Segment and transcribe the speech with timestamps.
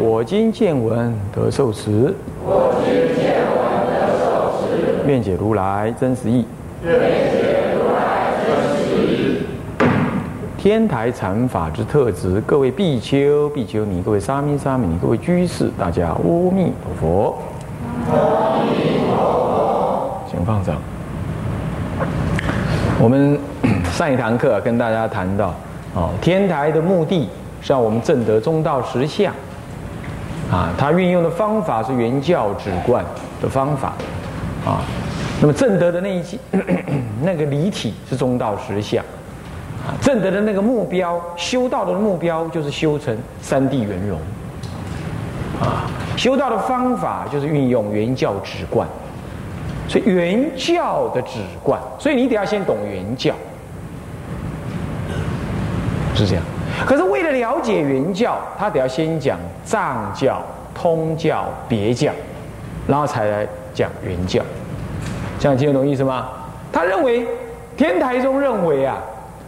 [0.00, 2.14] 我今见闻得受持。
[2.42, 5.06] 我今见闻得受持。
[5.06, 6.46] 愿解如来真实义。
[6.82, 6.94] 愿
[7.30, 9.42] 解如来真实义。
[10.56, 17.38] 天台禅法之特质，各位比丘、比丘尼，各位沙弥、沙弥尼，各位居士，大家阿弥陀佛。
[18.10, 20.22] 阿弥陀佛。
[20.30, 20.76] 请放掌。
[22.98, 23.38] 我们
[23.92, 25.54] 上一堂课跟大家谈到，
[25.94, 27.28] 哦，天台的目的
[27.60, 29.30] 是让我们证得中道实相。
[30.50, 33.04] 啊，他运用的方法是原教旨观
[33.40, 33.92] 的方法，
[34.66, 34.82] 啊，
[35.40, 36.22] 那么正德的那一
[37.22, 39.04] 那个离体是中道实相，
[39.86, 44.18] 啊，正德的那个目标，修道的目标就是修成三地圆融，
[45.60, 48.88] 啊，修道的方法就是运用原教旨观，
[49.86, 53.32] 所以原教的旨观，所以你得要先懂原教，
[56.12, 56.42] 是这样。
[56.86, 60.42] 可是为了了解原教，他得要先讲藏教、
[60.74, 62.10] 通教、别教，
[62.86, 64.42] 然后才来讲原教。
[65.38, 66.28] 这样听得懂意思吗？
[66.72, 67.26] 他认为
[67.76, 68.98] 天台宗认为啊，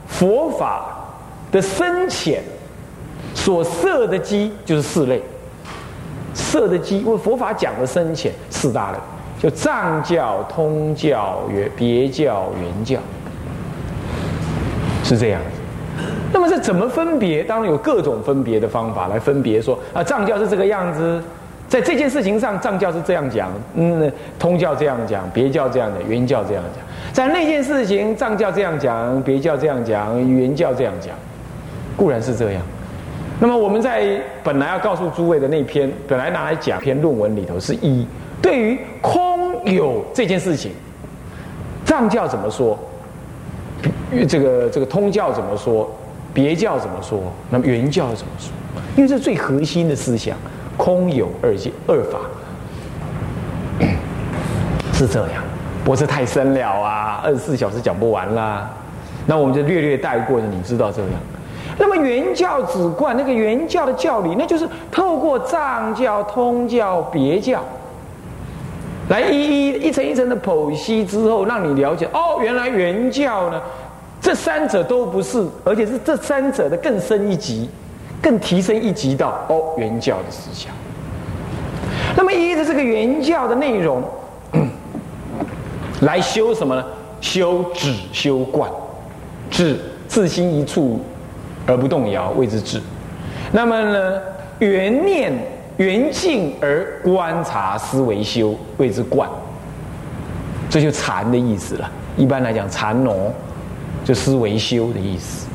[0.06, 0.86] 佛法
[1.50, 2.42] 的深浅
[3.34, 5.22] 所设的基就是四类，
[6.34, 8.98] 设的基为佛法讲的深浅四大类，
[9.40, 12.98] 就藏教、通教、原别教、原教，
[15.04, 15.40] 是这样。
[16.42, 17.44] 么是怎么分别？
[17.44, 21.22] 当然有各种分别的方法来分别说啊，藏教是这个样子，
[21.68, 31.14] 在这件事情上，藏教是这样讲，嗯，通教这样讲，别教这样讲，原教这样讲，在那件事情，藏教这样讲，别教这样讲，原教这样讲，
[31.96, 32.62] 固然是这样。
[33.38, 38.06] 那么我们在本来要告诉诸位的那篇，本来拿来讲篇论文里头是一
[38.42, 40.72] 对于空有这件事情，
[41.84, 42.78] 藏教怎么说？
[44.28, 45.90] 这个这个通教怎么说？
[46.32, 47.20] 别教怎么说？
[47.50, 48.50] 那么原教怎么说？
[48.96, 50.36] 因为这是最核心的思想，
[50.76, 52.18] 空有二界二法，
[54.92, 55.42] 是这样。
[55.84, 58.70] 不是太深了啊，二十四小时讲不完啦。
[59.26, 61.10] 那我们就略略带过，你知道这样。
[61.76, 67.64] 那么原教旨观那个原教的教理，那就是透过藏教、通教、别教，
[69.08, 73.60] 来一一一层一层的剖析之后，让你了解哦，原来原教呢。
[74.22, 77.68] 这三者都不是，而且是这三者的更深一级，
[78.22, 80.72] 更提升一级到哦原教的思想。
[82.16, 84.00] 那么依着这个原教的内容
[86.02, 86.84] 来修什么呢？
[87.20, 88.70] 修止修观，
[89.50, 91.00] 止自心一处
[91.66, 92.80] 而不动摇，谓之止。
[93.50, 94.20] 那么呢，
[94.60, 95.32] 原念
[95.78, 99.28] 原境而观察思维修，谓之观。
[100.70, 101.90] 这就禅的意思了。
[102.16, 103.32] 一般来讲，禅挪。
[104.04, 105.46] 就思维修的意思，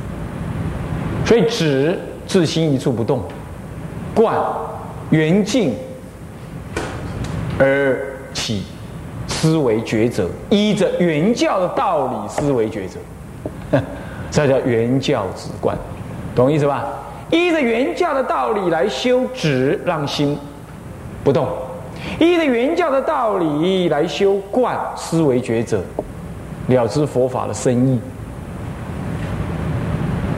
[1.26, 3.22] 所以止自心一处不动，
[4.16, 4.36] 观
[5.10, 5.74] 圆境
[7.60, 8.00] 而
[8.34, 8.64] 起
[9.28, 13.00] 思维抉择，依着原教的道理思维抉择，
[14.32, 15.78] 这叫原教止观，
[16.36, 16.86] 懂意思吧？
[17.30, 20.38] 依着原教的道理来修止，让心
[21.24, 21.46] 不动；
[22.20, 25.82] 依着原教的道理来修观，思维抉择，
[26.68, 28.00] 了知佛法的深意。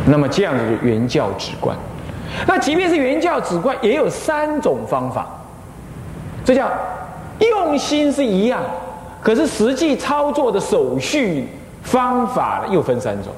[0.09, 1.77] 那么这样子的原教旨观，
[2.47, 5.27] 那即便是原教旨观，也有三种方法，
[6.43, 6.67] 这叫
[7.39, 8.59] 用心是一样，
[9.21, 11.47] 可是实际操作的手续
[11.83, 13.31] 方法又分三种。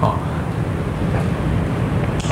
[0.00, 0.14] 啊，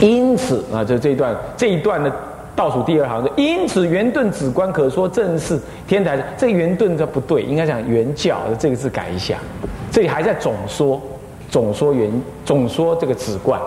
[0.01, 2.13] 因此啊，这这一段这一段的
[2.55, 6.23] 倒数第二行的，因此圆顿止观可说正是天台。
[6.37, 9.39] 这圆顿这不对，应该讲圆教的这个字改一下，
[9.91, 11.03] 这里还在总说。
[11.55, 12.11] 总说原
[12.45, 13.61] 总说这个止观，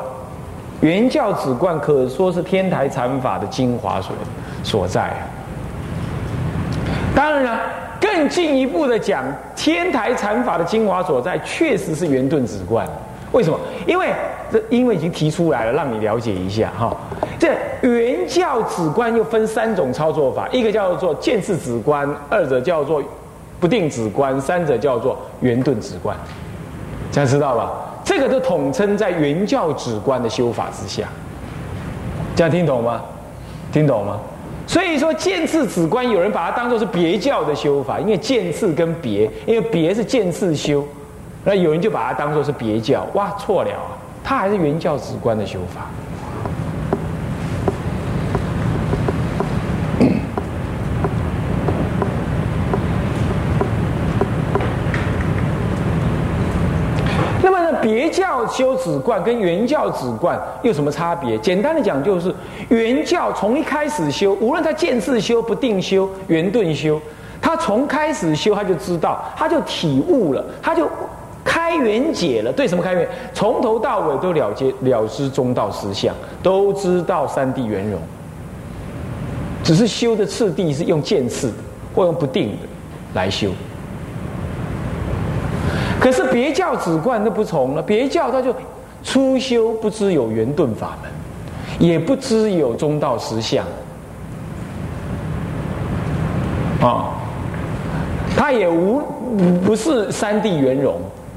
[0.81, 4.13] 原教止观可说是天台禅法的精华所
[4.61, 5.23] 所在啊。
[7.15, 7.57] 当然了，
[8.01, 9.23] 更进一步的讲，
[9.55, 12.85] 天台禅法的精华所在，确实是圆顿止观。
[13.31, 13.57] 为什么？
[13.85, 14.09] 因为
[14.51, 16.93] 这因为已经提出来了，让你了解一下哈。
[17.39, 23.01] 这原教止观又分三种操作法，一个叫做见次止观，二者叫做
[23.61, 26.13] 不定止观，三者叫做圆顿止观。
[27.11, 27.71] 大家知道吧？
[28.03, 31.07] 这个都统称在原教旨观的修法之下，
[32.35, 33.01] 这样听懂吗？
[33.71, 34.19] 听懂吗？
[34.67, 40.85] 所以说见次止观，有人把它当做是别教的修法，因为见次跟别，因为别是见次修，
[41.43, 45.87] 那有人就把它当做是别教，哇，错了啊，它还是原教止观的修法。
[57.41, 61.37] 那么呢，别教修止观跟原教止观有什么差别？
[61.39, 62.33] 简单的讲，就是
[62.69, 66.99] 原教从一开始修，无论他见次修、不定修、圆顿修，
[67.41, 70.89] 他从开始修他就知道，他就体悟了，他就
[71.43, 72.51] 开圆解了。
[72.51, 73.07] 对什么开圆？
[73.33, 77.99] 从头到尾都了结了知中道实相，都知道三谛圆融。
[79.63, 81.51] 只是修的次第是用见次，
[81.93, 82.57] 或用不定的
[83.13, 83.49] 来修。
[86.07, 88.55] 可是别教止观那不从了，别教他就
[89.03, 91.11] 初修不知有圆顿法门，
[91.85, 93.65] 也不知有中道实相，
[96.79, 97.09] 啊，
[98.37, 99.03] 他也无
[99.65, 100.95] 不是三谛圆融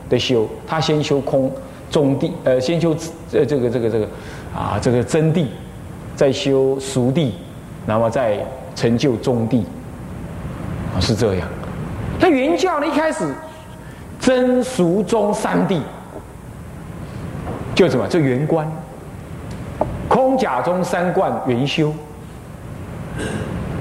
[0.08, 1.50] 的修，他先修空
[1.90, 2.94] 中地，呃，先修
[3.32, 4.06] 呃这个这个这个
[4.55, 5.46] 啊这个真谛，
[6.14, 7.34] 再修熟地，
[7.87, 8.38] 那么再
[8.76, 9.67] 成就中地，
[10.94, 11.49] 啊是这样。
[12.20, 13.26] 他原教呢一开始。
[14.20, 15.81] 真俗中三谛，
[17.75, 18.06] 就什么？
[18.06, 18.70] 就圆观，
[20.08, 21.93] 空假中三观圆修，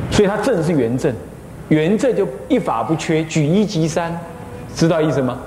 [0.10, 1.14] 所以它正是圆正，
[1.68, 4.18] 圆正就一法不缺，举一即三，
[4.74, 5.38] 知道意思吗？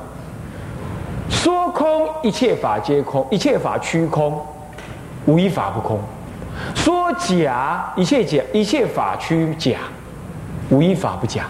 [1.31, 4.39] 说空一切法皆空，一切法虚空，
[5.25, 5.99] 无一法不空；
[6.75, 9.79] 说假一切假一切法虚假，
[10.69, 11.47] 无一法不假。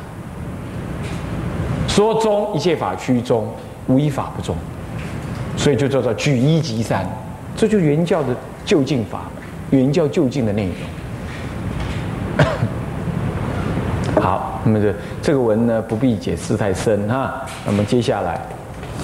[1.94, 3.46] 说中一切法虚中，
[3.86, 4.56] 无一法不中，
[5.58, 7.06] 所以就叫做举一即三，
[7.54, 8.34] 这就是原教的
[8.64, 9.24] 就近法，
[9.68, 10.70] 原教就近的内
[12.38, 12.46] 容。
[14.22, 17.42] 好，那么这这个文呢，不必解释太深哈。
[17.66, 18.40] 那么接下来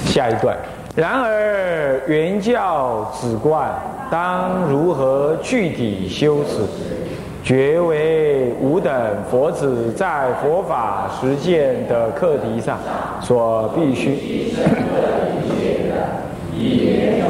[0.06, 0.56] 下一段，
[0.96, 3.70] 然而原教止观
[4.10, 6.66] 当如何具体修持？
[7.48, 8.92] 绝为吾等
[9.30, 12.76] 佛子在佛法实践的课题上
[13.22, 14.52] 所必须。
[16.52, 17.22] 一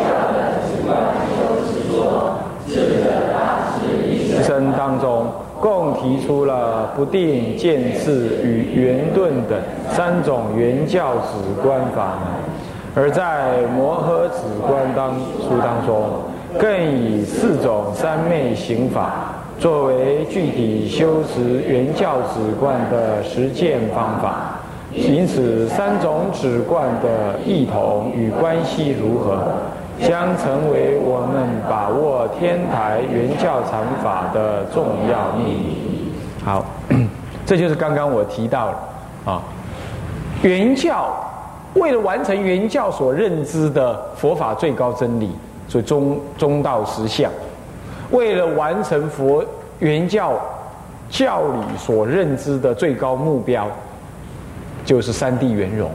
[4.43, 5.29] 生当中，
[5.61, 9.57] 共提出了不定见智与圆顿等
[9.93, 16.11] 三种圆教止观法门，而在摩诃止观当书当中，
[16.59, 19.45] 更以四种三昧行法。
[19.59, 24.61] 作为具体修持原教止观的实践方法，
[24.93, 29.43] 因此三种止观的异同与关系如何，
[30.01, 36.13] 将成为我们把握天台原教禅法的重要秘密。
[36.45, 36.65] 好，
[37.45, 38.79] 这就是刚刚我提到了
[39.25, 39.43] 啊，
[40.43, 41.17] 原教
[41.75, 45.33] 为了完成原教所认知的佛法最高真理，
[45.67, 47.29] 所以中中道实相。
[48.11, 49.45] 为了完成佛
[49.79, 50.41] 原教
[51.11, 53.69] 教理所认知的最高目标，
[54.85, 55.91] 就是三地圆融，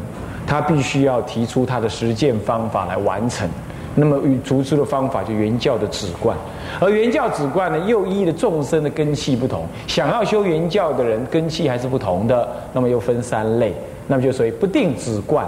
[0.46, 3.50] 他必须要提出他的实践方法来完成。
[3.96, 6.36] 那么与逐出的方法就原教的止观，
[6.80, 13.72] 而原教止观呢，又依的众生的根器不同，想要修原教的人根器还是不同的，那么又分三类，
[14.08, 15.48] 那么就属于不定止观、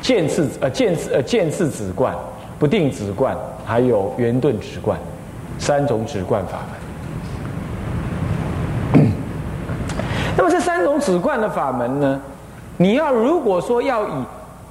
[0.00, 2.14] 见次呃见次呃见次止观、
[2.60, 4.96] 不定止观，还有圆顿止观。
[5.58, 6.58] 三种止观法
[8.94, 9.06] 门，
[10.36, 12.20] 那么这三种止观的法门呢？
[12.76, 14.12] 你要如果说要以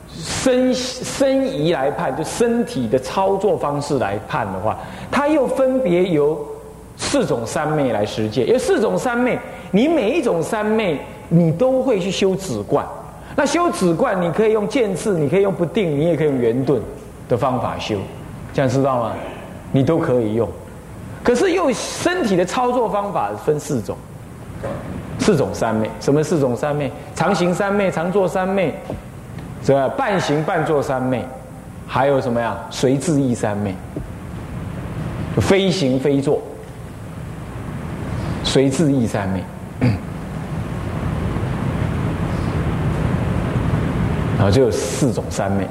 [0.10, 4.78] 身身仪来判，就身体的操作方式来判的话，
[5.12, 6.40] 它又分别由
[6.96, 8.48] 四种三昧来实践。
[8.48, 9.38] 有四种三昧，
[9.72, 12.86] 你每一种三昧，你都会去修止观。
[13.36, 16.82] 那修止观，你可以用渐次，你可以用不定，你也可以用圆顿
[17.28, 17.98] 的方法修，
[18.54, 19.12] 这样知道吗？
[19.74, 20.48] 你都可以用。
[21.28, 23.98] 可是又身体的操作方法分四种，
[25.20, 25.92] 四种三昧。
[26.00, 26.90] 什么四种三昧？
[27.14, 28.74] 常行三昧、常坐三昧，
[29.62, 31.28] 这半行半坐三昧，
[31.86, 32.56] 还有什么呀？
[32.70, 33.76] 随自意三昧，
[35.42, 36.42] 非行非坐，
[38.46, 39.44] 随自意三昧。
[44.40, 45.68] 啊，就有四种三昧。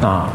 [0.00, 0.32] 啊。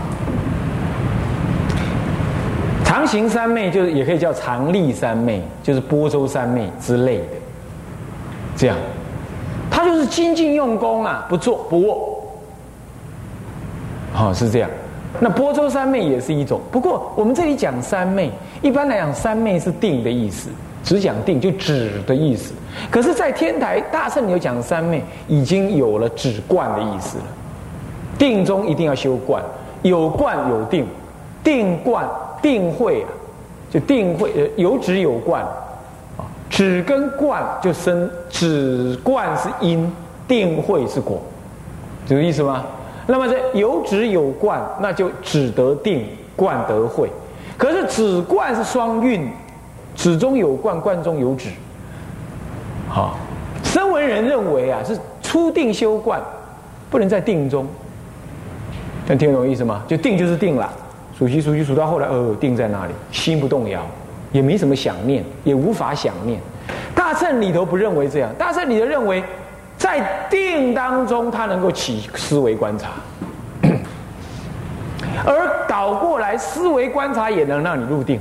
[2.91, 7.23] 常行三昧就是也可以叫常立三昧，就是波州三昧之类的。
[8.57, 8.75] 这样，
[9.69, 12.21] 他就是精进用功啊，不坐不卧。
[14.11, 14.69] 好，是这样。
[15.21, 18.29] 那波州三昧也是一种，不过我们这里讲三昧，
[18.61, 20.49] 一般来讲三昧是定的意思，
[20.83, 22.53] 只讲定就止的意思。
[22.91, 27.23] 可是，在天台大圣有讲三昧，已经有了止观的意思了。
[28.17, 29.41] 定中一定要修观，
[29.81, 30.85] 有观有定，
[31.41, 32.05] 定观
[32.41, 33.09] 定慧啊，
[33.69, 35.43] 就定慧呃有止有观
[36.17, 39.91] 啊，止跟观就生止观是因，
[40.27, 41.21] 定慧是果，
[42.05, 42.65] 这个意思吗？
[43.07, 46.05] 那么这有止有观，那就止得定，
[46.35, 47.09] 观得慧。
[47.57, 49.29] 可是止观是双运，
[49.95, 51.49] 止中有观，观中有止。
[52.87, 53.17] 好，
[53.63, 56.21] 声闻人认为啊，是初定修观，
[56.89, 57.67] 不能在定中。
[59.07, 59.83] 能听懂意思吗？
[59.87, 60.71] 就定就是定了，
[61.17, 63.85] 数息数息数到后来，呃，定在那里，心不动摇，
[64.31, 66.39] 也没什么想念，也无法想念。
[66.95, 69.23] 大乘里头不认为这样，大乘里头认为，
[69.77, 72.89] 在定当中，他能够起思维观察，
[75.25, 78.19] 而倒过来，思维观察也能让你入定。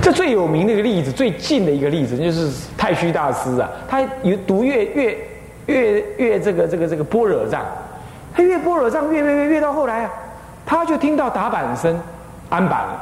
[0.00, 5.18] 这最有名的一个例子，最近的一个例子，就是太虚大师啊，他有读越越
[5.66, 7.64] 越越这个这个这个般若藏，
[8.34, 10.10] 他越般若藏越越越越到后来啊，
[10.64, 11.98] 他就听到打板声，
[12.48, 13.00] 安板了。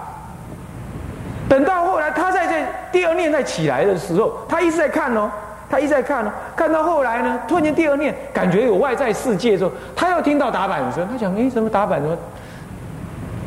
[1.48, 5.30] 等到后来，他在这第二念再起来的时候，他一直在看哦，
[5.68, 12.00] 他一直在看哦，看到后来呢，突然间第二念感觉有外在世界的时候，他又听到打板声，他想：哎，什么打板？
[12.00, 12.16] 怎么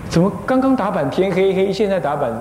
[0.09, 2.31] 怎么刚刚打板天黑黑，现在打板？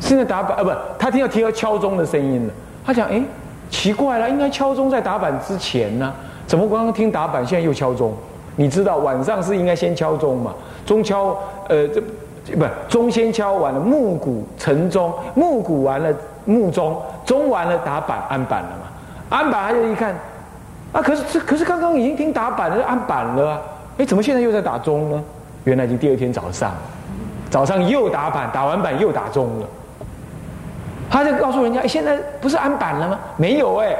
[0.00, 2.52] 现在打板啊，不，他听到听到敲钟的声音了。
[2.84, 3.22] 他讲：“哎，
[3.70, 6.12] 奇怪了，应该敲钟在打板之前呢，
[6.46, 8.12] 怎么刚刚听打板，现在又敲钟？
[8.56, 10.52] 你知道晚上是应该先敲钟嘛？
[10.84, 11.36] 钟敲，
[11.68, 12.00] 呃，这
[12.56, 19.36] 不钟先敲完了，木鼓成钟，木鼓完了，木钟，钟完了，打板安板了嘛？
[19.36, 20.14] 安板他就一看，
[20.92, 23.62] 啊，可是这可是刚刚已经听打板了，安板了，
[23.96, 25.22] 哎，怎么现在又在打钟呢？
[25.64, 26.72] 原来已经第二天早上，
[27.48, 29.66] 早上又打板，打完板又打钟了。”
[31.08, 33.18] 他就告诉人家：“现在不是安板了吗？
[33.36, 33.94] 没有哎，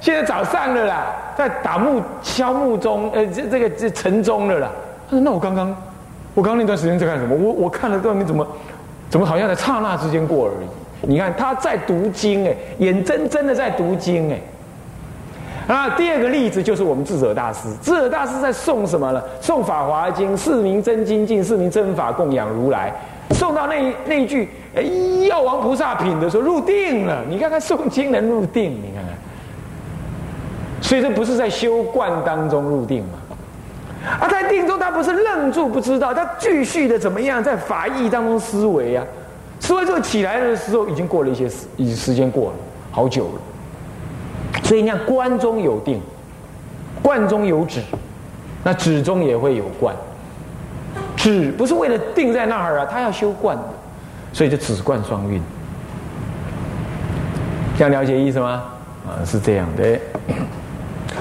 [0.00, 4.70] 现在早上了啦，在打木敲木钟，呃，这这个这晨钟了啦。”
[5.08, 5.68] 他说：“那我刚刚，
[6.34, 7.34] 我刚刚那段时间在干什么？
[7.36, 8.46] 我我看了到你怎么，
[9.10, 10.66] 怎么好像在刹那之间过而已？
[11.02, 14.40] 你看他在读经哎，眼睁睁的在读经哎。
[15.68, 19.22] 啊，第二个例子就是我们智者大师，智者大师在诵什么呢？
[19.40, 22.92] 诵《法华经》，四名真精进，四名真法供养如来。
[23.32, 24.82] 送到那那一句。”哎，
[25.28, 29.12] 药王菩萨品的时候入定了，你看看诵经能入定，你看看，
[30.90, 33.10] 所以这不是在修观当中入定吗？
[34.18, 39.06] 啊，在定中他不是愣住不知道，他继续的怎么样在法义当中思维啊？
[39.60, 42.56] 思维之后起来的时候，已经过了一些时，已时间过了
[42.90, 44.60] 好久了。
[44.64, 46.00] 所以你看，观中有定，
[47.00, 47.80] 观中有止，
[48.64, 49.94] 那止中也会有观。
[51.14, 53.62] 止不是为了定在那儿啊，他要修观的。
[54.32, 55.40] 所以就止观双运，
[57.78, 58.64] 这样了解意思吗？
[59.06, 59.96] 啊，是这样的。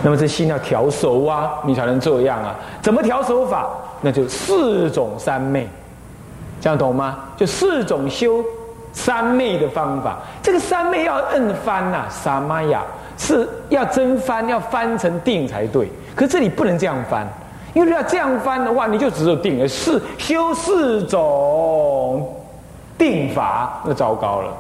[0.04, 2.56] 那么这心要调熟啊，你才能这样啊。
[2.82, 3.68] 怎么调手法？
[4.02, 5.68] 那就四种三昧，
[6.62, 7.20] 这样懂吗？
[7.36, 8.44] 就四种修
[8.94, 10.20] 三昧的方法。
[10.42, 12.82] 这个三昧要摁翻呐，萨玛雅
[13.18, 15.92] 是要真翻，要翻成定才对。
[16.16, 17.28] 可这里不能这样翻，
[17.74, 22.36] 因为要这样翻的话，你就只有定，四修四种。
[22.98, 24.52] 定法那糟糕了，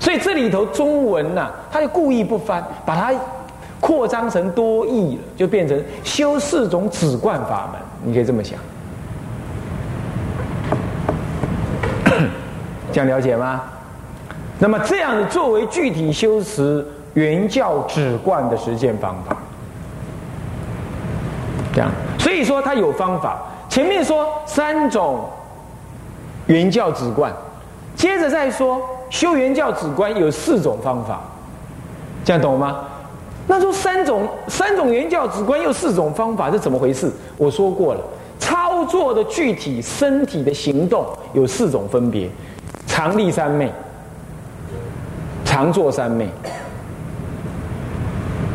[0.00, 3.12] 所以这里头中文呐，他就故意不翻，把它
[3.84, 7.78] 扩张成多义了，就变成修四种止观法门。
[8.02, 8.58] 你可以这么想，
[12.90, 13.60] 这样了解吗？
[14.58, 19.36] 那么这样作为具体修持原教止观的实践方法，
[21.74, 23.42] 这样，所以说它有方法。
[23.68, 25.28] 前面说三种
[26.46, 27.30] 原教止观。
[27.94, 31.20] 接着再说修原教止观有四种方法，
[32.24, 32.78] 这样懂吗？
[33.46, 37.10] 那说三种三种原教止观又四种方法是怎么回事？
[37.36, 38.00] 我说过了，
[38.38, 42.28] 操作的具体身体的行动有四种分别：
[42.86, 43.70] 常立三昧、
[45.44, 46.26] 常坐三昧、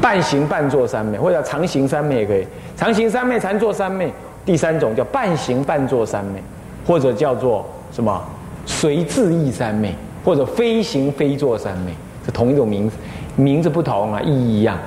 [0.02, 2.46] 半行半坐三昧，或者常行三昧也可以。
[2.76, 4.12] 常行三昧、常坐三昧，
[4.46, 6.42] 第三种叫半行半坐三昧，
[6.88, 8.22] 或者叫做什么？
[8.66, 9.94] 随自意三昧，
[10.24, 11.92] 或者非行非坐三昧，
[12.26, 12.96] 是同一种名字，
[13.40, 14.78] 名字不同啊，意义一样。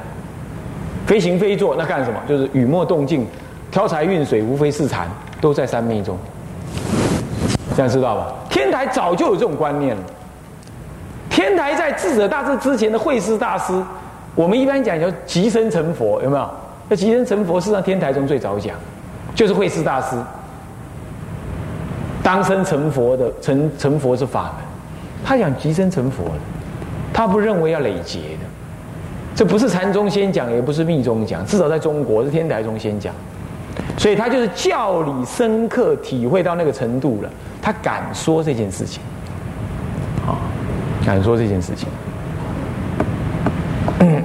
[1.06, 2.18] 非行非坐那干什么？
[2.28, 3.26] 就是雨墨动静，
[3.70, 5.08] 挑柴运水，无非是禅，
[5.40, 6.16] 都在三昧中。
[7.74, 8.34] 这样知道吧？
[8.48, 10.02] 天台早就有这种观念了。
[11.28, 13.72] 天台在智者大师之前的慧师大师，
[14.34, 16.48] 我们一般讲叫即身成佛，有没有？
[16.88, 18.76] 那即身成佛是上天台中最早讲，
[19.34, 20.16] 就是慧师大师。
[22.22, 24.52] 当生成佛的成成佛是法门，
[25.24, 26.24] 他讲即生成佛，
[27.12, 28.20] 他不认为要累劫，
[29.34, 33.14] 这不是禅宗先讲，也不是密宗讲，至少在中国是天台宗先讲，
[33.96, 39.02] 所以他就是教理深刻，体会到那个程度了，他敢说这件事情，
[40.26, 40.38] 啊，
[41.04, 41.88] 敢说这件事情。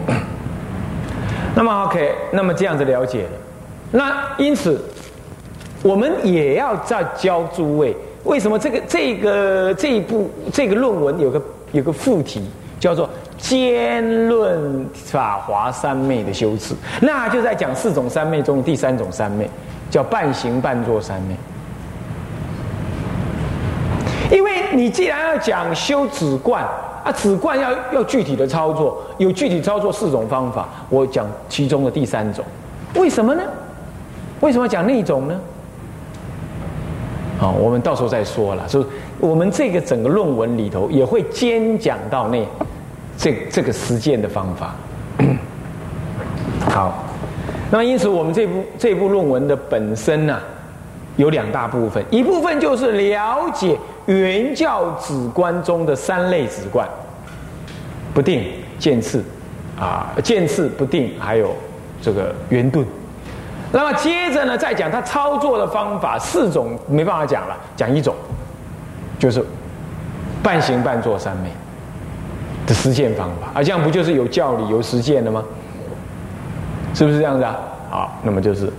[1.55, 3.29] 那么 OK，那么这样子了解了，
[3.91, 4.81] 那因此。
[5.83, 12.41] 我们也要再教诸位，为什么这个这个这一部这个论文有个有个副题
[12.79, 13.07] 叫做
[13.37, 19.49] 《兼论法华三昧的修持》，那就在讲四种三昧中的第三种三昧，
[19.89, 21.35] 叫半行半坐三昧。
[24.29, 26.63] 因为你既然要讲修止观
[27.03, 32.43] 啊，止观要要具体的操作，有具体操作四种方法，我讲其中的第三种，
[32.95, 33.41] 为什么呢？
[34.41, 35.39] 为什么讲那种呢？
[37.37, 38.67] 好，我们到时候再说了。
[38.67, 38.85] 所以，
[39.19, 42.43] 我们这个整个论文里头也会兼讲到那
[43.15, 44.75] 这这个实践的方法。
[46.69, 47.03] 好，
[47.69, 50.39] 那么因此，我们这部这部论文的本身呢，
[51.15, 53.77] 有两大部分，一部分就是了解
[54.07, 56.87] 原教止观中的三类止观：
[58.13, 58.45] 不定、
[58.79, 59.23] 见次
[59.79, 61.55] 啊，见次不定，还有
[62.01, 62.83] 这个圆顿。
[63.71, 68.15] 那么接着呢，再讲他操作的方法，四种没办法讲了，讲一种，
[69.19, 69.43] 就是
[70.41, 71.49] 半行半坐三昧
[72.65, 75.43] 的实践方法，啊，这样不就是有教理有实践的吗？
[76.93, 77.55] 是不是这样子啊？
[77.89, 78.71] 好，那么就是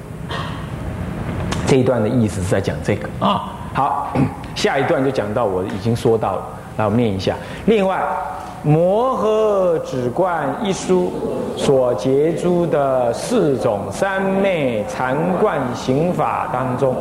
[1.66, 3.52] 这一段的意思是在讲这个啊。
[3.74, 4.12] 好，
[4.56, 6.42] 下一段就讲到我已经说到了，
[6.78, 7.36] 来我们念一下。
[7.66, 7.98] 另外。
[8.62, 11.12] 《摩诃止观》一书
[11.56, 16.94] 所结诸的四种三昧禅观行法当中，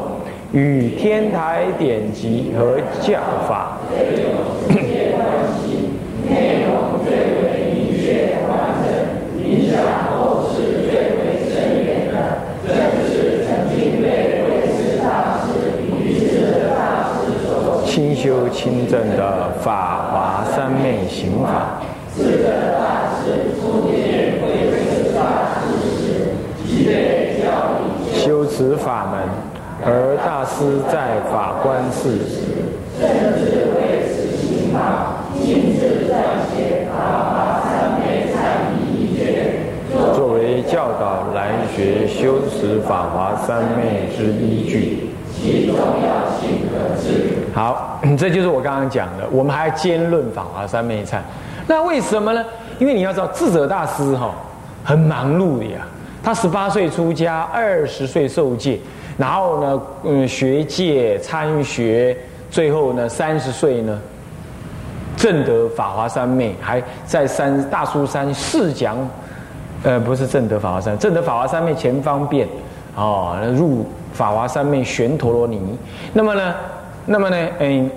[0.53, 3.97] 与天台典籍和教法内
[6.63, 6.71] 容
[7.03, 8.49] 最为明确完
[8.83, 8.85] 整，
[9.43, 9.75] 影响
[10.11, 10.13] 后
[10.49, 10.53] 世
[10.89, 11.53] 最为深
[11.85, 12.15] 远的，
[12.67, 12.69] 正
[13.07, 13.11] 是
[13.45, 14.05] 曾经被
[14.43, 15.05] 慧师大
[15.41, 15.45] 师
[15.81, 15.83] 与
[16.19, 16.23] 智
[16.69, 16.75] 大
[17.13, 17.15] 师
[17.47, 17.49] 所
[17.85, 17.95] 清
[18.27, 21.79] 修清正的法华三昧行法。
[22.13, 26.35] 四个大师初见慧师大师时，
[26.67, 27.47] 即被教
[27.79, 29.21] 理修持法门；
[29.85, 30.55] 而大师
[30.91, 32.19] 在法观寺，
[32.99, 33.07] 甚
[33.39, 36.19] 至为此行法，亲自撰
[36.51, 36.99] 写《法
[37.31, 38.35] 华三昧忏
[38.91, 39.55] 仪卷》，
[40.13, 45.06] 作为教导来学修持法华三昧之依据。
[45.41, 47.37] 其重要性可知。
[47.53, 49.23] 好， 这就是我刚刚讲的。
[49.31, 51.17] 我们还要兼论法华三昧忏。
[51.67, 52.43] 那为什么呢？
[52.79, 54.31] 因为你要知道，智者大师哈
[54.83, 55.79] 很忙碌的呀。
[56.23, 58.79] 他十八岁出家，二十岁受戒，
[59.17, 62.17] 然后呢，嗯，学戒参学，
[62.51, 63.97] 最后呢，三十岁呢，
[65.15, 68.97] 正得法华三昧，还在三大苏山试讲，
[69.83, 72.47] 呃，不是正得法华三，正得法华三昧前方便，
[72.95, 73.85] 哦，入
[74.17, 75.61] 法华三昧玄陀罗尼。
[76.11, 76.55] 那么呢，
[77.05, 77.89] 那么呢，嗯。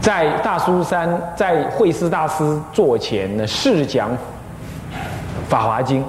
[0.00, 4.10] 在大苏山，在慧师大师座前呢，试讲
[5.48, 6.02] 《法华经》，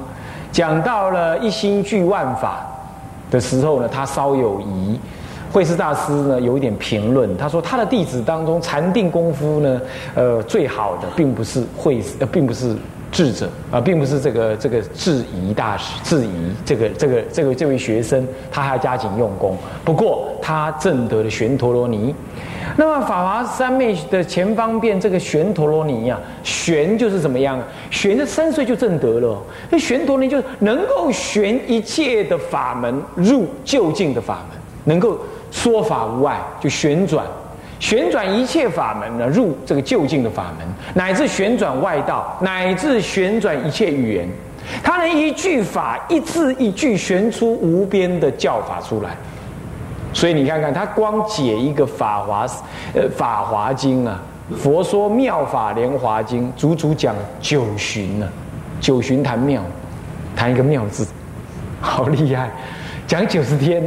[0.51, 2.65] 讲到了一心具万法
[3.29, 4.99] 的时候呢，他稍有疑。
[5.51, 9.79] 慧师大师呢，有一点评论，他说他的弟子当中禅定功夫呢，
[10.15, 12.75] 呃，最好的并不是慧，呃，并不是。
[13.13, 16.31] 智者啊，并不是这个这个质疑大师，质疑
[16.65, 19.55] 这个这个这个这位学生，他还要加紧用功。
[19.85, 22.13] 不过他证得了玄陀罗尼。
[22.75, 27.61] 那么法华三昧的前方便这个玄陀罗尼呀，玄就是怎么样？
[27.91, 29.39] 玄这三岁就证得了。
[29.69, 35.19] 那玄陀尼就是能够玄一切的法门入究竟的法门，能够
[35.51, 37.23] 说法无碍，就旋转。
[37.83, 44.29] 旋转一切法门呢，入这个就近的法门，乃至旋转外道，乃至旋转一切语言，
[44.81, 49.09] 他能一句法一字一句旋出无边的教法出来。
[50.13, 52.47] 所以你看看，他光解一个法华，
[52.95, 54.17] 呃，法华经啊，
[54.55, 58.29] 佛说妙法莲华经，足足讲九旬呢，
[58.79, 59.61] 九旬谈妙，
[60.37, 61.05] 谈一个妙字，
[61.81, 62.49] 好厉害，
[63.05, 63.83] 讲九十天，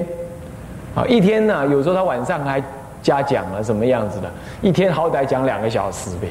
[0.95, 2.63] 啊，一天呢，有时候他晚上还。
[3.07, 4.29] 加讲了什么样子的？
[4.61, 6.27] 一天好歹讲两个小时呗，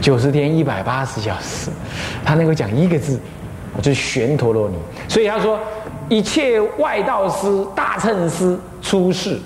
[0.00, 1.70] 九十天一百八十小时，
[2.24, 3.20] 他能够讲一个字，
[3.82, 4.76] 就是玄陀罗尼。
[5.08, 5.60] 所以他说，
[6.08, 9.38] 一切外道师、大乘师出世，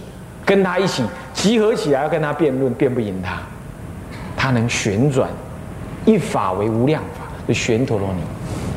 [0.46, 3.40] 跟他一起集合起来要跟他辩论，辩不赢他。
[4.36, 5.28] 他能旋转
[6.04, 8.20] 一法为无量法，就玄陀罗尼，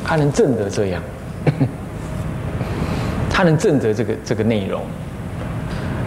[0.04, 1.00] 他能证得这样，
[3.30, 4.82] 他能证得这个这个内容。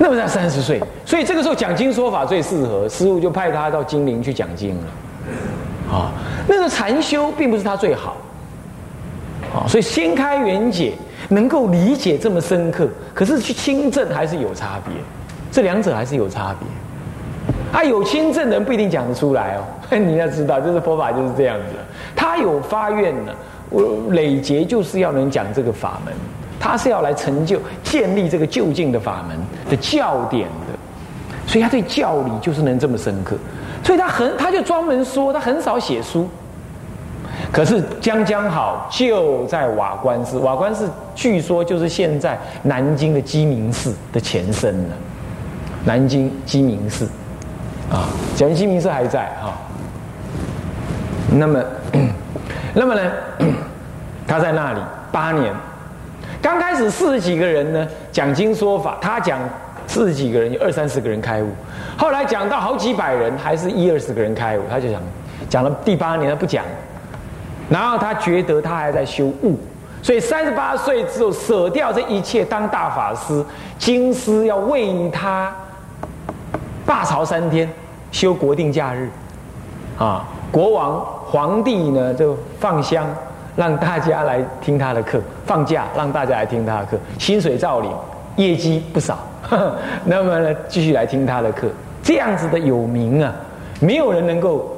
[0.03, 4.83] 那么他三十岁，所以这个时候讲经说法最适合，师傅就派他到金陵去讲经了。
[5.91, 6.11] 啊，
[6.47, 8.17] 那个禅修并不是他最好。
[9.53, 10.93] 啊，所以先开圆解
[11.29, 14.91] 能够理解这么深刻，可是去亲证还是有差别，
[15.51, 17.79] 这两者还是有差别。
[17.79, 19.61] 啊，有亲证人不一定讲得出来哦。
[19.95, 21.75] 你要知道，就是佛法就是这样子，
[22.15, 23.31] 他有发愿呢，
[23.69, 26.13] 我累劫就是要能讲这个法门，
[26.61, 29.35] 他是要来成就建立这个就近的法门
[29.67, 33.35] 的教典的，所以他对教理就是能这么深刻，
[33.83, 36.29] 所以他很他就专门说，他很少写书。
[37.51, 44.95] 可是将将好就在瓦官寺，瓦官寺据说就是现在南京的鸡鸣寺的前身了。
[45.83, 47.05] 南京鸡鸣寺，
[47.91, 49.53] 啊，讲鸡鸣寺还在哈。
[51.33, 51.63] 那么，
[52.75, 53.11] 那么呢，
[54.27, 54.79] 他在那里
[55.11, 55.53] 八年，
[56.41, 59.39] 刚开始四十几个人呢讲经说法，他讲
[59.87, 61.49] 四十几个人有二三十个人开悟，
[61.97, 65.01] 后来讲到好几百人，还是一二十个人开悟，他就讲
[65.49, 66.63] 讲了第八年他不讲。
[67.69, 69.57] 然后他觉得他还在修悟，
[70.01, 73.45] 所以三十八岁之后舍掉这一切，当大法师，
[73.77, 75.55] 经师要为他
[76.85, 77.69] 罢朝三天，
[78.11, 79.09] 修国定假日，
[79.97, 83.07] 啊，国王皇帝呢就放香，
[83.55, 87.91] 让大家来听他的课，放假让大家来听他的课，薪水照领，
[88.35, 89.19] 业绩不少，
[90.05, 91.67] 那么呢继续来听他的课，
[92.03, 93.33] 这样子的有名啊，
[93.79, 94.77] 没有人能够。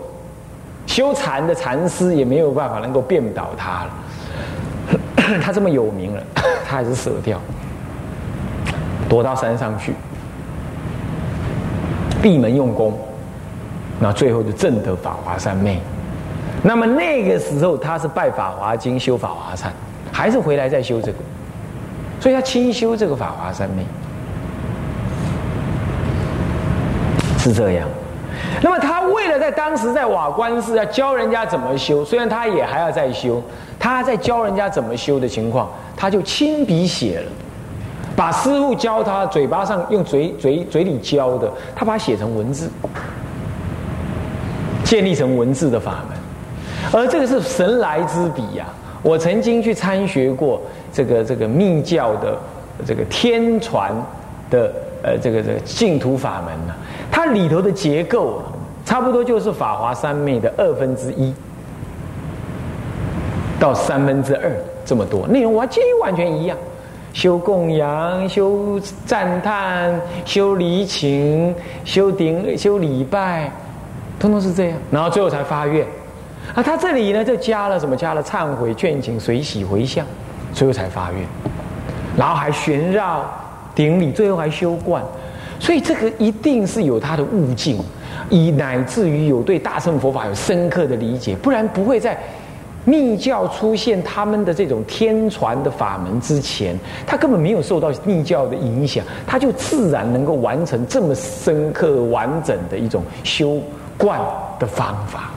[0.86, 6.22] 修禅的禅师也没有办法能够变倒他了， 他这么有名了，
[6.66, 7.40] 他还是舍掉，
[9.08, 9.94] 躲到山上去，
[12.22, 13.00] 闭门用功，
[13.98, 15.80] 那最后就证得法华三昧。
[16.66, 19.72] 那么那个时候他是拜法华经修法华禅，
[20.12, 21.18] 还是回来再修这个，
[22.22, 23.84] 所以他清修这个法华三昧，
[27.38, 27.88] 是这样。
[28.62, 33.44] 那么他为了在当时在瓦官寺要教人家怎么修，虽然他也还要再修，
[33.78, 37.32] 他在教人家怎么修的情况，他就亲笔写了，
[38.16, 42.70] 把师傅教他嘴巴上用嘴嘴嘴里教的，他把它写成文字，
[44.86, 46.18] 建立成文字的法门，
[46.94, 48.66] 而这个是神来之笔呀！
[49.02, 50.62] 我曾经去参学过
[50.94, 52.38] 这个这个密教的
[52.86, 53.92] 这个天传
[54.50, 56.74] 的呃这个这个净土法门呢。
[57.12, 58.44] 它里头的结构啊
[58.86, 61.34] 差不多就是法华三昧的二分之一
[63.60, 64.52] 到三分之二
[64.86, 66.58] 这么多内容，完全完全一样。
[67.14, 71.54] 修供养、修赞叹、修离情、
[71.86, 73.52] 修顶、修礼拜，
[74.20, 74.78] 通通是这样。
[74.92, 75.86] 然后最后才发愿。
[76.56, 77.96] 啊，他这里呢就加了什么？
[77.96, 80.06] 加了忏悔、劝请、随喜、回向，
[80.54, 81.22] 最后才发愿。
[82.16, 83.26] 然后还旋绕
[83.74, 85.04] 顶礼，最后还修观。
[85.60, 87.80] 所以这个一定是有他的悟境，
[88.30, 92.18] 以乃至于有对大乘佛法有深刻的理解，不然不会在
[92.86, 96.78] 密教出现他们的这种天传的法门之前，
[97.08, 103.58] 他根本没有受到密教的影响，他就自然能够完成这么深刻完整的一种修
[103.98, 104.20] 观
[104.60, 105.32] 的方法，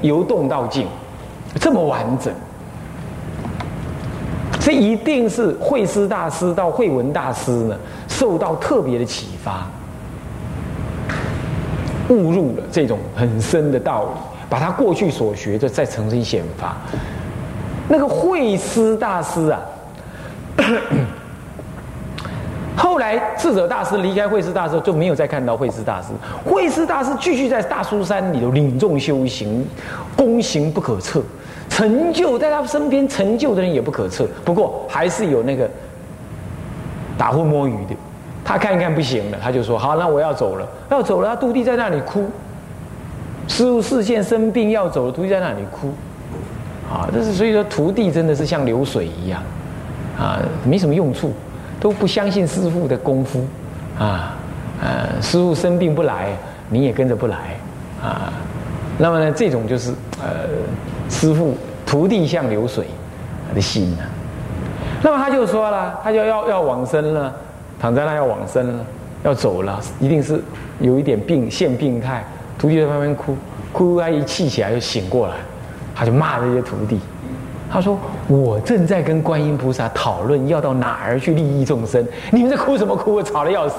[0.00, 0.86] 由动到静，
[1.60, 2.32] 这么完整。
[4.60, 7.76] 这一定是慧师大师到慧文大师呢，
[8.08, 9.66] 受到特别的启发，
[12.08, 14.10] 悟入了这种很深的道理，
[14.48, 16.76] 把他过去所学的再重新显发。
[17.88, 19.60] 那个慧师大师啊，
[22.76, 26.08] 后来智者大师离开慧师大师，就没有再看到慧师大师。
[26.44, 29.66] 慧师大师继续在大苏山里头领众修行，
[30.16, 31.22] 功行不可测。
[31.68, 35.68] 成就在他身边成就的人也不可测，不过还是有那个
[37.16, 37.96] 打呼摸鱼的。
[38.44, 42.28] 他看一看不行了，他就说：“好，那我要走了，要走了。”他徒弟在那里哭，
[43.48, 45.94] 师傅视线生病要走了，徒弟在那里哭。
[46.92, 49.42] 啊，这是所以说徒弟真的是像流水一样，
[50.18, 51.32] 啊，没什么用处，
[51.82, 53.44] 都不相信师傅的功夫，
[53.98, 54.36] 啊，
[54.80, 56.28] 呃，师傅生病不来，
[56.68, 57.36] 你也跟着不来，
[58.00, 58.32] 啊，
[58.96, 59.92] 那么呢，这种就是
[60.22, 60.48] 呃。
[61.10, 62.86] 师傅徒弟像流水
[63.54, 64.04] 的心呐，
[65.02, 67.30] 那么他就说了，他就要要往生了，
[67.78, 68.84] 躺在那要往生了，
[69.24, 70.42] 要走了，一定是
[70.80, 72.24] 有一点病现病态。
[72.58, 73.36] 徒弟在旁边哭，
[73.72, 75.34] 哭他一气起来就醒过来，
[75.94, 76.98] 他就骂这些徒弟，
[77.72, 83.22] 他说：“我正在跟观音菩萨讨论要到哪儿去利益众生，你们在哭什么哭？
[83.22, 83.76] 吵得要死。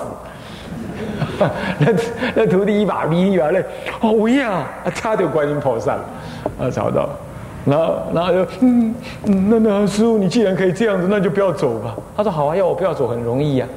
[1.78, 1.94] ”那
[2.34, 3.64] 那徒弟一把鼻涕一把泪，
[4.02, 6.06] 哦呀，差点观音菩萨了。
[6.60, 7.08] 啊，找到，
[7.66, 11.96] 然后，然后就，嗯，那那师傅，你既然可以这样子，那就不要走吧。
[12.18, 13.68] 他说好啊，要我不要走很容易呀，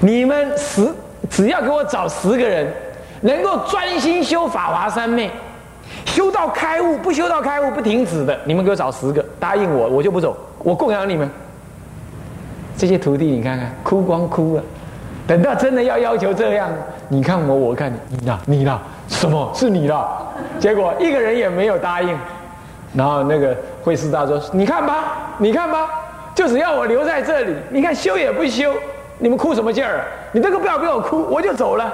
[0.00, 0.88] 你们十
[1.28, 2.72] 只要给我找十个人，
[3.22, 5.30] 能够专心修法华三昧，
[6.06, 11.28] 修到开悟，不修到开悟不停止的，你们给我找十个，答应我，我就不走，我供养你们。
[12.76, 14.62] 这些徒弟，你看看，哭光哭了。
[15.26, 16.70] 等到真的要要求这样，
[17.08, 20.08] 你看我，我看你，你啦，你啦，什么是你啦？
[20.58, 22.16] 结果一个人也没有答应。
[22.94, 25.88] 然后那个慧师大说：“你看吧，你看吧，
[26.34, 28.72] 就只要我留在这里，你看修也不修，
[29.18, 30.06] 你们哭什么劲儿？
[30.32, 31.92] 你这个不要给我哭，我就走了。”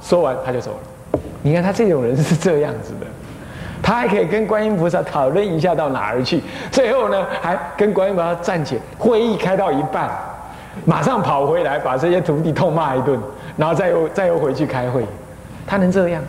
[0.00, 1.20] 说完他就走了。
[1.42, 3.06] 你看他这种人是这样子的，
[3.82, 10.10] 他还可以跟观音菩萨讨论一下到哪儿去，最后呢还跟观音菩萨暂且会议开到一半。
[10.84, 13.18] 马上跑回来，把这些徒弟痛骂一顿，
[13.56, 15.04] 然后再又再又回去开会。
[15.66, 16.22] 他能这样？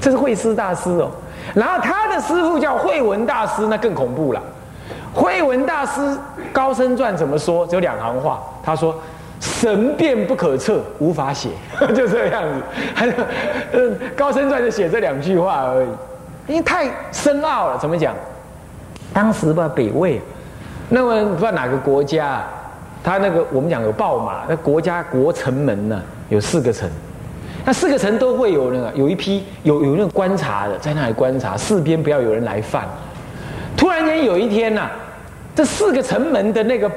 [0.00, 1.10] 这是慧师大师哦。
[1.54, 4.42] 然后他的师傅叫慧文大师，那更恐怖了。
[5.12, 6.00] 慧文大师
[6.52, 7.66] 《高僧传》怎么说？
[7.66, 8.42] 只有两行话。
[8.64, 8.94] 他说
[9.40, 11.50] ：“神变不可测，无法写。
[11.94, 12.62] ”就这样子。
[13.72, 15.88] 嗯，《高僧传》就写这两句话而已，
[16.46, 17.78] 因为太深奥了。
[17.78, 18.14] 怎么讲？
[19.12, 20.20] 当时吧，北魏，
[20.88, 22.42] 那么不知道哪个国家。
[23.04, 26.88] 他那个我们讲有报马，那国家国城门呢有四个城，
[27.64, 32.86] 那四个城都会有那个有一批有有那个观察的在那里观察，四边不要有人来犯。
[33.76, 34.88] 突然间有一天呐，
[35.52, 36.88] 这四个城门的那个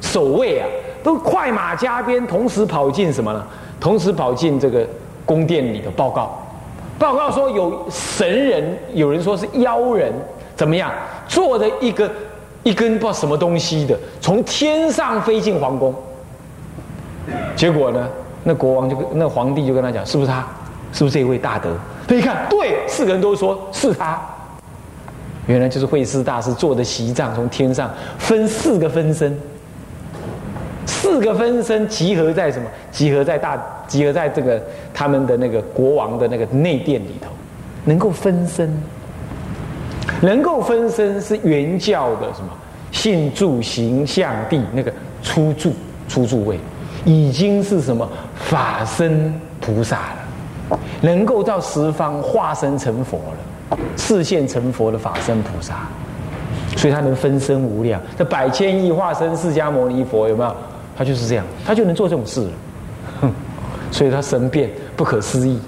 [0.00, 0.66] 守卫啊，
[1.02, 3.44] 都快马加鞭，同时跑进什么呢？
[3.80, 4.86] 同时跑进这个
[5.26, 6.40] 宫殿里的报告，
[7.00, 10.12] 报告说有神人，有人说是妖人，
[10.54, 10.92] 怎么样
[11.26, 12.08] 做的一个。
[12.62, 15.94] 一根不知道什么东西的，从天上飞进皇宫。
[17.56, 18.06] 结果呢，
[18.44, 20.46] 那国王就跟那皇帝就跟他讲：“是不是他？
[20.92, 21.70] 是不是这位大德？”
[22.06, 24.20] 他一看，对，四个人都说是他。
[25.46, 29.40] 原来就是慧师大师坐的席帐从天上分四个分身，
[30.84, 32.68] 四个分身集合在什么？
[32.92, 33.58] 集合在大，
[33.90, 34.62] 集合在这个
[34.94, 37.28] 他们的那个国王的那个内殿里头，
[37.84, 38.74] 能够分身。
[40.22, 42.48] 能够分身是原教的什么
[42.90, 45.72] 性住行相地那个出住
[46.08, 46.58] 出住位，
[47.04, 49.96] 已经是什么法身菩萨
[50.70, 53.18] 了，能够到十方化身成佛
[53.70, 55.88] 了，视现成佛的法身菩萨，
[56.76, 58.00] 所以他能分身无量。
[58.18, 60.54] 这百千亿化身释迦牟尼佛有没有？
[60.98, 62.46] 他就是这样，他就能做这种事。
[63.90, 65.60] 所以他神变不可思议。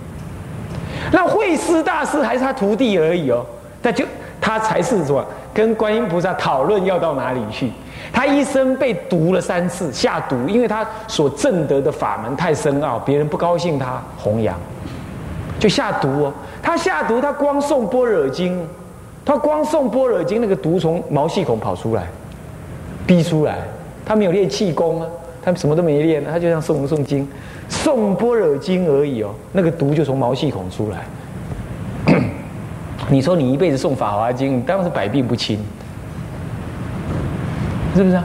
[1.11, 3.44] 那慧师大师还是他徒弟而已哦，
[3.82, 4.04] 他就。
[4.44, 7.70] 他才是说跟观音菩萨讨论要到哪里去。
[8.12, 14.58] 他一生被毒了三次，下毒，因为他所证得的法门太深奥，别人不高兴他弘扬，
[15.61, 16.32] 就下毒哦。
[16.61, 18.66] 他下毒，他光送般若经，
[19.24, 22.02] 他光送般若经，那个毒从毛细孔跑出来，
[23.06, 23.58] 逼出来。
[24.04, 25.06] 他没有练气功啊，
[25.44, 27.28] 他什么都没练，他就像诵诵经，
[27.68, 31.05] 诵般若经而已哦，那个毒就从毛细孔出来。
[33.11, 35.59] 你说你一辈子诵《法华经》，当然是百病不侵，
[37.96, 38.24] 是不是啊？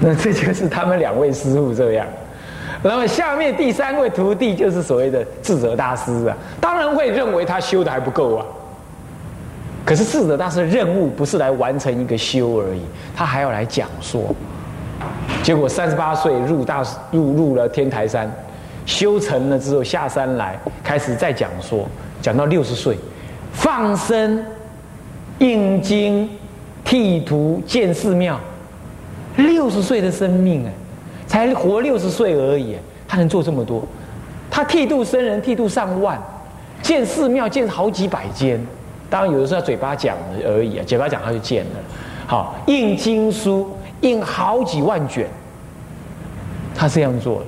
[0.00, 2.06] 那这就是他们两位师傅这样。
[2.82, 8.46] 那么下面第三位徒弟就是所谓的智者大师啊，当然会认为他修的还不够啊。
[9.84, 12.82] 可是智者大师的任务不是来完成一个修而已，
[13.16, 14.34] 他还要来讲说。
[15.48, 18.30] 结果三十八岁入大入入了天台山，
[18.84, 21.88] 修成了之后下山来开始再讲说，
[22.20, 22.98] 讲到六十岁。
[23.54, 24.44] 放生、
[25.38, 26.28] 印经、
[26.84, 28.38] 剃图、建寺庙，
[29.38, 30.72] 六十岁的生命哎，
[31.26, 32.76] 才活六十岁而已，
[33.08, 33.82] 他能做这么多？
[34.50, 36.18] 他剃度僧人，剃度上万；
[36.82, 38.62] 建寺庙，建好几百间。
[39.08, 40.14] 当然有的时候嘴巴讲
[40.46, 41.70] 而已啊，嘴巴讲他就建了。
[42.26, 45.26] 好，印经书，印好几万卷，
[46.78, 47.46] 他这样做的。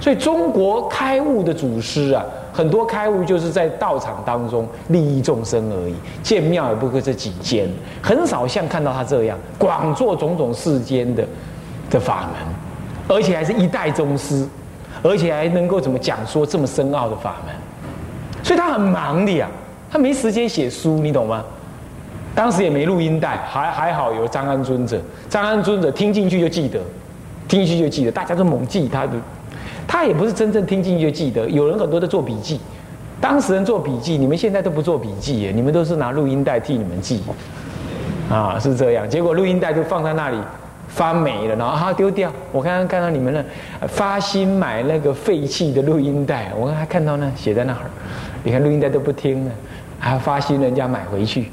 [0.00, 2.24] 所以中国开悟的祖师啊。
[2.52, 7.68] 很多开悟就是在道场当中利益众生而已，建庙也不过这几间，
[8.02, 11.22] 很少像看到他这样广做种种世间的
[11.90, 14.48] 的法门，而且还是一代宗师，
[15.02, 17.54] 而且还能够怎么讲说这么深奥的法门，
[18.42, 19.46] 所以他很忙的呀，
[19.90, 21.44] 他没时间写书，你懂吗？
[22.34, 26.80] 当时也没录音带，还还好有张安尊者，张安尊者听进去就记得，
[27.48, 29.12] 听进去就记得，大家都猛记他的。
[29.86, 32.60] 他也不是真正听进去就记得，有人很多在做笔记，
[33.20, 37.22] 当事人做笔记，你们现在都不做笔记耶，你们都是拿录音带替你们记，
[38.28, 39.08] 啊，是这样。
[39.08, 40.36] 结果录音带就放在那里
[40.88, 42.32] 发霉了，然后丢掉。
[42.50, 43.44] 我刚刚看到你们呢，
[43.86, 47.78] 发心买那个废弃的录音带，我刚还看到呢，写在那儿。
[48.42, 49.50] 你看录音带都不听了，
[50.00, 51.50] 还发心人家买回去，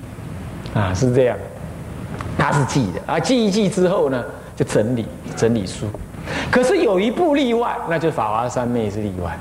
[0.73, 1.37] 啊，是这样。
[2.35, 4.23] 他是记的，啊，记一记之后呢，
[4.55, 5.87] 就整理整理书。
[6.51, 9.35] 可是有一部例外，那就是法华三昧是例外。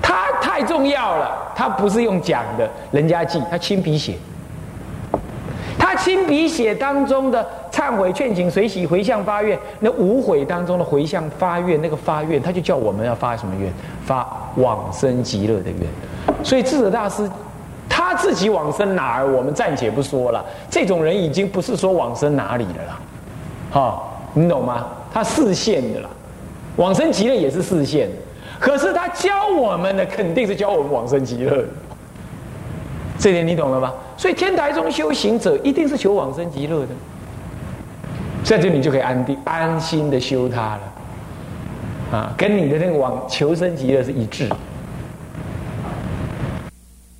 [0.00, 4.14] 它太重要了，它不是用讲的，人家记，他亲笔写。
[5.78, 13.72] 他亲笔写当中的忏悔、劝请、随喜、回向、发愿，那无悔当中的回向、发愿，那个发愿，他就叫我们要发什么愿？
[14.04, 16.44] 发往生极乐的愿。
[16.44, 17.30] 所以智者大师
[17.88, 20.44] 他自己往生哪儿，我们暂且不说了。
[20.68, 23.00] 这种人已经不是说往生哪里了啦，
[23.70, 24.86] 好，你懂吗？
[25.12, 26.08] 他视线的啦，
[26.76, 28.08] 往生极乐也是视线，
[28.60, 31.64] 可是他教我们的肯定是教我们往生极乐。
[33.18, 33.92] 这点你懂了吧？
[34.16, 36.88] 所以天台中修行者一定是求往生极乐的，
[38.44, 44.48] 在这里就可以安定、安心的修它了，啊，跟你的那个往求生极乐是一致。